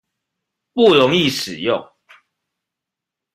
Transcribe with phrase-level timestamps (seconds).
[0.73, 1.79] 不容易使用